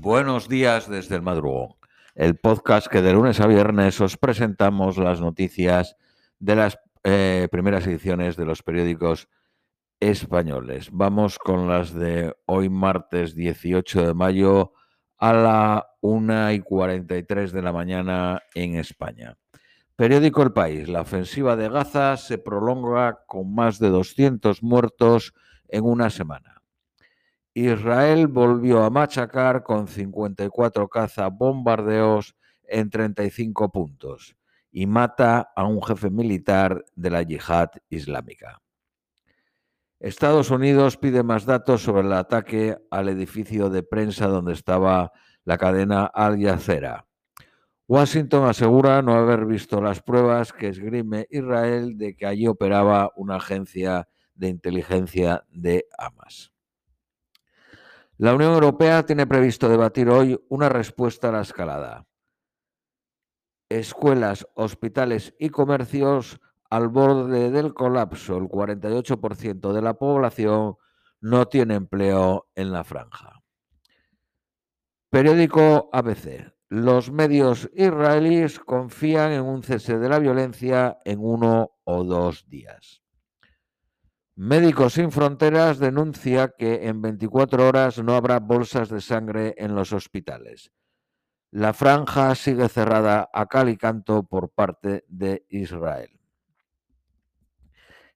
Buenos 0.00 0.48
días 0.48 0.88
desde 0.88 1.16
el 1.16 1.22
madrugón, 1.22 1.74
el 2.14 2.36
podcast 2.36 2.86
que 2.86 3.02
de 3.02 3.12
lunes 3.12 3.40
a 3.40 3.48
viernes 3.48 4.00
os 4.00 4.16
presentamos 4.16 4.96
las 4.96 5.20
noticias 5.20 5.96
de 6.38 6.54
las 6.54 6.78
eh, 7.02 7.48
primeras 7.50 7.84
ediciones 7.84 8.36
de 8.36 8.44
los 8.44 8.62
periódicos 8.62 9.28
españoles. 9.98 10.90
Vamos 10.92 11.40
con 11.40 11.66
las 11.66 11.92
de 11.92 12.32
hoy 12.46 12.68
martes 12.68 13.34
18 13.34 14.06
de 14.06 14.14
mayo 14.14 14.72
a 15.16 15.32
la 15.32 15.86
1 16.00 16.52
y 16.52 16.60
43 16.60 17.50
de 17.50 17.62
la 17.62 17.72
mañana 17.72 18.40
en 18.54 18.76
España. 18.76 19.36
Periódico 19.96 20.44
El 20.44 20.52
País. 20.52 20.88
La 20.88 21.00
ofensiva 21.00 21.56
de 21.56 21.68
Gaza 21.68 22.16
se 22.16 22.38
prolonga 22.38 23.24
con 23.26 23.52
más 23.52 23.80
de 23.80 23.88
200 23.88 24.62
muertos 24.62 25.34
en 25.66 25.82
una 25.82 26.08
semana. 26.08 26.57
Israel 27.66 28.26
volvió 28.26 28.84
a 28.84 28.90
machacar 28.90 29.62
con 29.62 29.88
54 29.88 30.88
bombardeos 31.32 32.36
en 32.64 32.90
35 32.90 33.72
puntos 33.72 34.36
y 34.70 34.86
mata 34.86 35.50
a 35.56 35.64
un 35.64 35.82
jefe 35.82 36.10
militar 36.10 36.84
de 36.94 37.10
la 37.10 37.22
yihad 37.22 37.70
islámica. 37.88 38.60
Estados 40.00 40.50
Unidos 40.50 40.96
pide 40.96 41.22
más 41.22 41.44
datos 41.44 41.82
sobre 41.82 42.06
el 42.06 42.12
ataque 42.12 42.76
al 42.90 43.08
edificio 43.08 43.70
de 43.70 43.82
prensa 43.82 44.28
donde 44.28 44.52
estaba 44.52 45.10
la 45.44 45.58
cadena 45.58 46.04
Al 46.04 46.40
Jazeera. 46.40 47.06
Washington 47.88 48.44
asegura 48.44 49.00
no 49.02 49.14
haber 49.14 49.46
visto 49.46 49.80
las 49.80 50.02
pruebas 50.02 50.52
que 50.52 50.68
esgrime 50.68 51.26
Israel 51.30 51.96
de 51.96 52.14
que 52.14 52.26
allí 52.26 52.46
operaba 52.46 53.10
una 53.16 53.36
agencia 53.36 54.06
de 54.34 54.48
inteligencia 54.48 55.44
de 55.50 55.86
Hamas. 55.96 56.52
La 58.20 58.34
Unión 58.34 58.52
Europea 58.52 59.06
tiene 59.06 59.28
previsto 59.28 59.68
debatir 59.68 60.08
hoy 60.08 60.44
una 60.48 60.68
respuesta 60.68 61.28
a 61.28 61.32
la 61.32 61.42
escalada. 61.42 62.08
Escuelas, 63.68 64.44
hospitales 64.54 65.36
y 65.38 65.50
comercios 65.50 66.40
al 66.68 66.88
borde 66.88 67.52
del 67.52 67.74
colapso. 67.74 68.36
El 68.36 68.48
48% 68.48 69.72
de 69.72 69.82
la 69.82 69.94
población 69.94 70.78
no 71.20 71.46
tiene 71.46 71.76
empleo 71.76 72.48
en 72.56 72.72
la 72.72 72.82
franja. 72.82 73.40
Periódico 75.10 75.88
ABC. 75.92 76.52
Los 76.70 77.12
medios 77.12 77.70
israelíes 77.72 78.58
confían 78.58 79.30
en 79.30 79.44
un 79.44 79.62
cese 79.62 79.96
de 79.96 80.08
la 80.08 80.18
violencia 80.18 80.98
en 81.04 81.20
uno 81.20 81.70
o 81.84 82.02
dos 82.02 82.48
días. 82.48 83.00
Médicos 84.40 84.92
Sin 84.92 85.10
Fronteras 85.10 85.80
denuncia 85.80 86.54
que 86.56 86.86
en 86.86 87.02
24 87.02 87.66
horas 87.66 87.98
no 87.98 88.14
habrá 88.14 88.38
bolsas 88.38 88.88
de 88.88 89.00
sangre 89.00 89.56
en 89.58 89.74
los 89.74 89.92
hospitales. 89.92 90.70
La 91.50 91.72
franja 91.72 92.36
sigue 92.36 92.68
cerrada 92.68 93.28
a 93.32 93.46
cal 93.46 93.68
y 93.68 93.76
canto 93.76 94.22
por 94.22 94.50
parte 94.50 95.04
de 95.08 95.44
Israel. 95.48 96.20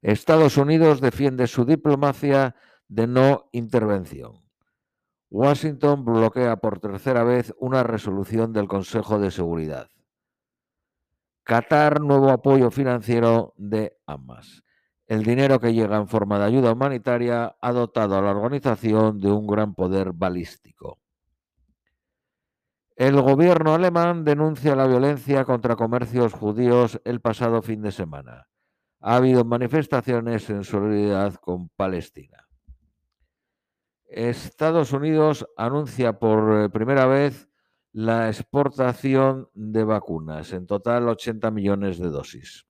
Estados 0.00 0.58
Unidos 0.58 1.00
defiende 1.00 1.48
su 1.48 1.64
diplomacia 1.64 2.54
de 2.86 3.08
no 3.08 3.48
intervención. 3.50 4.44
Washington 5.28 6.04
bloquea 6.04 6.54
por 6.58 6.78
tercera 6.78 7.24
vez 7.24 7.52
una 7.58 7.82
resolución 7.82 8.52
del 8.52 8.68
Consejo 8.68 9.18
de 9.18 9.32
Seguridad. 9.32 9.90
Qatar, 11.42 12.00
nuevo 12.00 12.30
apoyo 12.30 12.70
financiero 12.70 13.54
de 13.56 13.98
Hamas. 14.06 14.62
El 15.12 15.24
dinero 15.24 15.60
que 15.60 15.74
llega 15.74 15.98
en 15.98 16.08
forma 16.08 16.38
de 16.38 16.46
ayuda 16.46 16.72
humanitaria 16.72 17.54
ha 17.60 17.72
dotado 17.72 18.16
a 18.16 18.22
la 18.22 18.30
organización 18.30 19.20
de 19.20 19.30
un 19.30 19.46
gran 19.46 19.74
poder 19.74 20.14
balístico. 20.14 21.00
El 22.96 23.20
gobierno 23.20 23.74
alemán 23.74 24.24
denuncia 24.24 24.74
la 24.74 24.86
violencia 24.86 25.44
contra 25.44 25.76
comercios 25.76 26.32
judíos 26.32 26.98
el 27.04 27.20
pasado 27.20 27.60
fin 27.60 27.82
de 27.82 27.92
semana. 27.92 28.48
Ha 29.00 29.16
habido 29.16 29.44
manifestaciones 29.44 30.48
en 30.48 30.64
solidaridad 30.64 31.34
con 31.34 31.68
Palestina. 31.68 32.48
Estados 34.06 34.94
Unidos 34.94 35.46
anuncia 35.58 36.18
por 36.18 36.72
primera 36.72 37.04
vez 37.04 37.50
la 37.92 38.28
exportación 38.28 39.50
de 39.52 39.84
vacunas, 39.84 40.54
en 40.54 40.66
total 40.66 41.06
80 41.10 41.50
millones 41.50 41.98
de 41.98 42.08
dosis. 42.08 42.64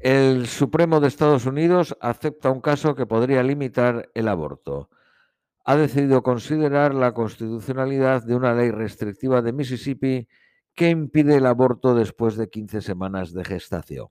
El 0.00 0.46
Supremo 0.46 1.00
de 1.00 1.08
Estados 1.08 1.44
Unidos 1.44 1.96
acepta 2.00 2.50
un 2.50 2.60
caso 2.60 2.94
que 2.94 3.06
podría 3.06 3.42
limitar 3.42 4.08
el 4.14 4.28
aborto. 4.28 4.90
Ha 5.64 5.76
decidido 5.76 6.22
considerar 6.22 6.94
la 6.94 7.12
constitucionalidad 7.12 8.22
de 8.22 8.36
una 8.36 8.54
ley 8.54 8.70
restrictiva 8.70 9.42
de 9.42 9.52
Mississippi 9.52 10.28
que 10.74 10.88
impide 10.88 11.36
el 11.36 11.46
aborto 11.46 11.96
después 11.96 12.36
de 12.36 12.48
15 12.48 12.80
semanas 12.80 13.32
de 13.32 13.44
gestación. 13.44 14.06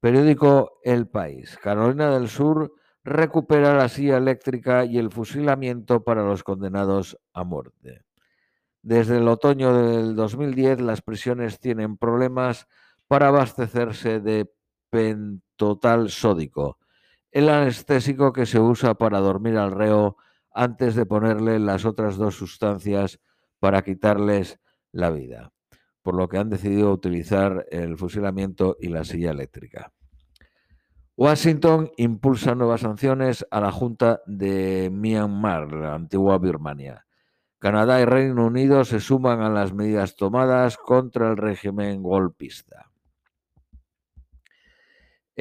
Periódico 0.00 0.80
El 0.82 1.06
País. 1.06 1.56
Carolina 1.62 2.10
del 2.10 2.28
Sur 2.28 2.72
recupera 3.04 3.76
la 3.76 3.88
silla 3.88 4.16
eléctrica 4.16 4.84
y 4.84 4.98
el 4.98 5.12
fusilamiento 5.12 6.02
para 6.02 6.24
los 6.24 6.42
condenados 6.42 7.16
a 7.32 7.44
muerte. 7.44 8.02
Desde 8.82 9.18
el 9.18 9.28
otoño 9.28 9.74
del 9.74 10.16
2010 10.16 10.80
las 10.80 11.02
prisiones 11.02 11.60
tienen 11.60 11.96
problemas 11.96 12.66
para 13.10 13.26
abastecerse 13.26 14.20
de 14.20 14.48
pentotal 14.88 16.10
sódico, 16.10 16.78
el 17.32 17.48
anestésico 17.48 18.32
que 18.32 18.46
se 18.46 18.60
usa 18.60 18.94
para 18.94 19.18
dormir 19.18 19.56
al 19.56 19.72
reo 19.72 20.16
antes 20.52 20.94
de 20.94 21.06
ponerle 21.06 21.58
las 21.58 21.84
otras 21.84 22.16
dos 22.16 22.36
sustancias 22.36 23.18
para 23.58 23.82
quitarles 23.82 24.60
la 24.92 25.10
vida, 25.10 25.52
por 26.02 26.14
lo 26.14 26.28
que 26.28 26.38
han 26.38 26.50
decidido 26.50 26.92
utilizar 26.92 27.66
el 27.72 27.96
fusilamiento 27.98 28.76
y 28.78 28.90
la 28.90 29.02
silla 29.02 29.32
eléctrica. 29.32 29.92
Washington 31.16 31.90
impulsa 31.96 32.54
nuevas 32.54 32.82
sanciones 32.82 33.44
a 33.50 33.60
la 33.60 33.72
Junta 33.72 34.20
de 34.24 34.88
Myanmar, 34.92 35.72
la 35.72 35.94
antigua 35.94 36.38
Birmania. 36.38 37.06
Canadá 37.58 38.00
y 38.00 38.04
Reino 38.04 38.46
Unido 38.46 38.84
se 38.84 39.00
suman 39.00 39.40
a 39.40 39.50
las 39.50 39.72
medidas 39.74 40.14
tomadas 40.14 40.76
contra 40.76 41.28
el 41.28 41.36
régimen 41.36 42.04
golpista. 42.04 42.89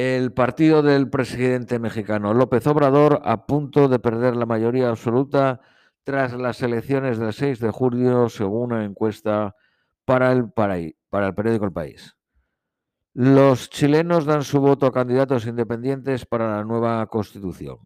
El 0.02 0.32
partido 0.32 0.82
del 0.82 1.10
presidente 1.10 1.78
mexicano 1.78 2.34
López 2.34 2.66
Obrador 2.68 3.20
a 3.26 3.46
punto 3.46 3.90
de 3.90 4.00
perder 4.00 4.38
la 4.38 4.46
mayoría 4.46 4.88
absoluta 4.88 5.60
tras 6.06 6.32
las 6.36 6.62
elecciones 6.62 7.20
del 7.20 7.34
6 7.34 7.60
de 7.60 7.70
julio, 7.70 8.30
según 8.30 8.72
una 8.72 8.86
encuesta 8.86 9.58
para 10.06 10.32
el, 10.32 10.52
para 10.54 11.28
el 11.28 11.36
periódico 11.36 11.66
El 11.66 11.74
País. 11.74 12.16
Los 13.14 13.70
chilenos 13.70 14.24
dan 14.24 14.44
su 14.44 14.62
voto 14.62 14.86
a 14.86 14.94
candidatos 14.94 15.46
independientes 15.46 16.26
para 16.26 16.50
la 16.56 16.64
nueva 16.64 17.06
constitución. 17.08 17.80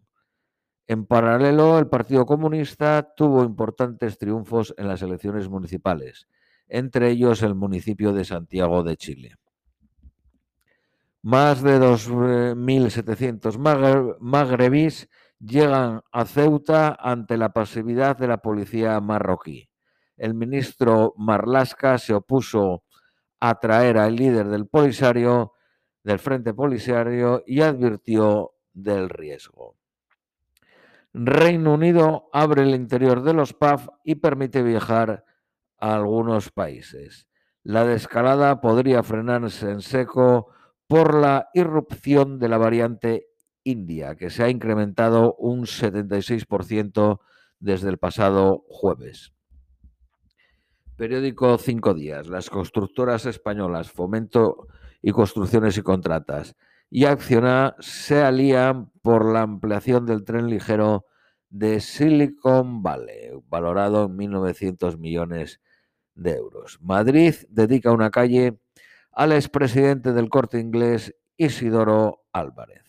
En 0.86 1.06
paralelo, 1.06 1.80
el 1.80 1.88
Partido 1.88 2.26
Comunista 2.26 3.12
tuvo 3.16 3.42
importantes 3.42 4.18
triunfos 4.18 4.72
en 4.78 4.86
las 4.86 5.02
elecciones 5.02 5.48
municipales, 5.48 6.28
entre 6.68 7.10
ellos 7.10 7.42
el 7.42 7.56
municipio 7.56 8.12
de 8.12 8.24
Santiago 8.24 8.84
de 8.84 8.96
Chile. 8.96 9.34
Más 11.24 11.62
de 11.62 11.80
2.700 11.80 13.56
magrebís 14.20 15.08
llegan 15.38 16.02
a 16.12 16.26
Ceuta 16.26 16.98
ante 17.00 17.38
la 17.38 17.54
pasividad 17.54 18.18
de 18.18 18.28
la 18.28 18.36
policía 18.36 19.00
marroquí. 19.00 19.70
El 20.18 20.34
ministro 20.34 21.14
Marlasca 21.16 21.96
se 21.96 22.12
opuso 22.12 22.84
a 23.40 23.58
traer 23.58 23.96
al 23.96 24.16
líder 24.16 24.48
del 24.48 24.66
polisario, 24.66 25.54
del 26.02 26.18
Frente 26.18 26.52
Polisario, 26.52 27.42
y 27.46 27.62
advirtió 27.62 28.56
del 28.74 29.08
riesgo. 29.08 29.78
Reino 31.14 31.72
Unido 31.72 32.28
abre 32.34 32.64
el 32.64 32.74
interior 32.74 33.22
de 33.22 33.32
los 33.32 33.54
PAF 33.54 33.88
y 34.04 34.16
permite 34.16 34.62
viajar 34.62 35.24
a 35.78 35.94
algunos 35.94 36.50
países. 36.50 37.28
La 37.62 37.86
descalada 37.86 38.60
podría 38.60 39.02
frenarse 39.02 39.70
en 39.70 39.80
seco 39.80 40.53
por 40.86 41.14
la 41.14 41.48
irrupción 41.54 42.38
de 42.38 42.48
la 42.48 42.58
variante 42.58 43.26
india, 43.64 44.16
que 44.16 44.30
se 44.30 44.42
ha 44.42 44.50
incrementado 44.50 45.34
un 45.38 45.62
76% 45.64 47.20
desde 47.58 47.88
el 47.88 47.98
pasado 47.98 48.64
jueves. 48.68 49.32
Periódico 50.96 51.58
Cinco 51.58 51.94
Días. 51.94 52.28
Las 52.28 52.50
constructoras 52.50 53.26
españolas 53.26 53.90
Fomento 53.90 54.68
y 55.02 55.10
Construcciones 55.10 55.76
y 55.76 55.82
Contratas 55.82 56.54
y 56.90 57.06
Acciona 57.06 57.74
se 57.80 58.22
alían 58.22 58.90
por 59.02 59.32
la 59.32 59.42
ampliación 59.42 60.06
del 60.06 60.24
tren 60.24 60.48
ligero 60.48 61.06
de 61.50 61.80
Silicon 61.80 62.82
Valley, 62.82 63.30
valorado 63.48 64.04
en 64.04 64.16
1.900 64.16 64.98
millones 64.98 65.60
de 66.14 66.32
euros. 66.32 66.78
Madrid 66.80 67.34
dedica 67.48 67.90
una 67.90 68.10
calle 68.10 68.58
al 69.14 69.32
expresidente 69.32 70.12
del 70.12 70.28
corte 70.28 70.58
inglés 70.58 71.14
Isidoro 71.36 72.26
Álvarez. 72.32 72.82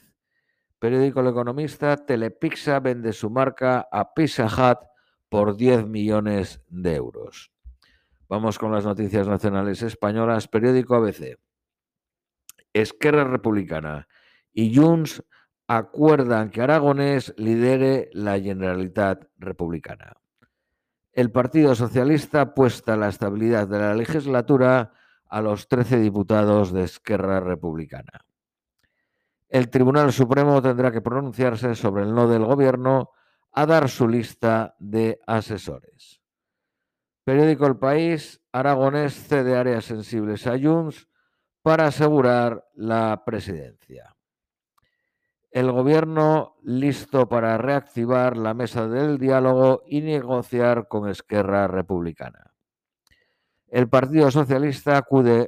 Periódico 0.80 1.22
El 1.22 1.28
Economista, 1.28 1.96
Telepixa 1.98 2.80
vende 2.80 3.14
su 3.14 3.30
marca 3.30 3.88
a 3.92 4.14
Pizza 4.14 4.46
Hut 4.46 4.80
por 5.30 5.56
10 5.56 5.88
millones 5.88 6.62
de 6.68 6.96
euros. 6.96 7.52
Vamos 8.28 8.58
con 8.58 8.72
las 8.72 8.86
noticias 8.86 9.28
nacionales 9.28 9.82
españolas. 9.82 10.48
Periódico 10.48 10.96
ABC. 10.96 11.38
Esquerra 12.74 13.24
Republicana 13.24 14.08
y 14.52 14.76
Junts 14.76 15.24
acuerdan 15.68 16.50
que 16.50 16.62
Aragonés 16.62 17.34
lidere 17.38 18.10
la 18.14 18.40
Generalitat 18.40 19.26
Republicana. 19.38 20.14
El 21.14 21.32
Partido 21.32 21.76
Socialista 21.76 22.42
apuesta 22.42 22.98
la 22.98 23.08
estabilidad 23.08 23.68
de 23.68 23.80
la 23.80 23.96
legislatura 23.96 24.92
a 25.28 25.42
los 25.42 25.68
13 25.68 26.00
diputados 26.00 26.72
de 26.72 26.84
Esquerra 26.84 27.40
Republicana. 27.40 28.26
El 29.50 29.70
Tribunal 29.70 30.12
Supremo 30.12 30.62
tendrá 30.62 30.92
que 30.92 31.02
pronunciarse 31.02 31.76
sobre 31.76 32.04
el 32.04 32.14
no 32.14 32.28
del 32.28 32.46
Gobierno 32.46 33.12
a 33.52 33.66
dar 33.66 33.90
su 33.90 34.08
lista 34.08 34.76
de 34.80 35.20
asesores. 35.26 36.22
Periódico 37.24 37.66
El 37.66 37.78
País, 37.78 38.42
Aragonés 38.52 39.14
cede 39.14 39.56
áreas 39.56 39.86
sensibles 39.86 40.46
a 40.46 40.60
Junts 40.60 41.08
para 41.62 41.88
asegurar 41.88 42.68
la 42.76 43.24
presidencia. 43.26 44.16
El 45.50 45.72
gobierno 45.72 46.58
listo 46.64 47.30
para 47.30 47.58
reactivar 47.58 48.36
la 48.36 48.54
mesa 48.54 48.88
del 48.88 49.18
diálogo 49.18 49.84
y 49.88 50.02
negociar 50.02 50.88
con 50.88 51.10
Esquerra 51.10 51.68
Republicana. 51.68 52.55
El 53.76 53.90
Partido 53.90 54.32
Socialista 54.32 55.04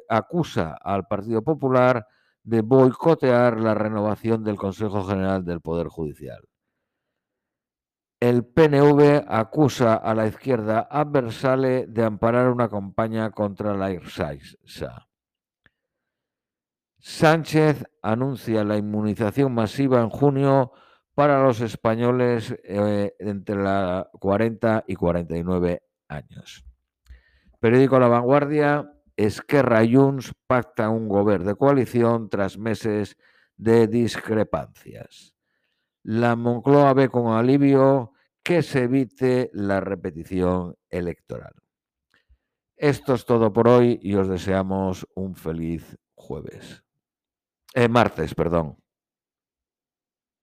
acusa 0.09 0.77
al 0.83 1.07
Partido 1.07 1.41
Popular 1.41 2.05
de 2.43 2.59
boicotear 2.59 3.57
la 3.57 3.73
renovación 3.73 4.43
del 4.43 4.57
Consejo 4.57 5.05
General 5.05 5.45
del 5.45 5.61
Poder 5.61 5.87
Judicial. 5.87 6.43
El 8.19 8.45
PNV 8.45 9.23
acusa 9.29 9.93
a 9.93 10.13
la 10.13 10.27
izquierda 10.27 10.89
adversale 10.91 11.87
de 11.87 12.03
amparar 12.03 12.49
una 12.49 12.67
campaña 12.67 13.31
contra 13.31 13.73
la 13.73 13.93
Irsaisa. 13.93 15.07
Sánchez 16.99 17.85
anuncia 18.01 18.65
la 18.65 18.75
inmunización 18.75 19.53
masiva 19.53 20.01
en 20.01 20.09
junio 20.09 20.73
para 21.13 21.41
los 21.41 21.61
españoles 21.61 22.53
eh, 22.65 23.15
entre 23.19 23.55
la 23.55 24.09
40 24.19 24.83
y 24.85 24.95
49 24.95 25.81
años. 26.09 26.66
Periódico 27.59 27.99
La 27.99 28.07
Vanguardia, 28.07 28.91
Esquerra 29.15 29.83
y 29.83 29.95
Junts 29.95 30.33
pactan 30.45 30.91
un 30.91 31.07
gobierno 31.07 31.47
de 31.47 31.55
coalición 31.55 32.29
tras 32.29 32.57
meses 32.57 33.17
de 33.55 33.87
discrepancias. 33.87 35.33
La 36.03 36.35
Moncloa 36.35 36.93
ve 36.93 37.09
con 37.09 37.33
alivio 37.33 38.13
que 38.43 38.61
se 38.61 38.83
evite 38.83 39.49
la 39.53 39.79
repetición 39.79 40.75
electoral. 40.89 41.53
Esto 42.75 43.15
es 43.15 43.25
todo 43.25 43.51
por 43.51 43.67
hoy 43.67 43.99
y 44.03 44.13
os 44.13 44.29
deseamos 44.29 45.07
un 45.15 45.35
feliz 45.35 45.97
jueves. 46.13 46.83
Eh, 47.73 47.89
martes, 47.89 48.35
perdón. 48.35 48.77